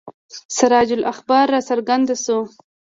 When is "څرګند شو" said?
1.69-2.39